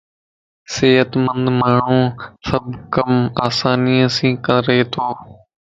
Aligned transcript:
صحتمند 0.73 1.45
ماڻھو 1.59 1.99
سڀ 2.47 2.65
ڪم 2.93 3.13
آسانيءَ 3.47 4.07
سين 4.15 4.33
ڪري 4.45 4.79
تو. 4.93 5.07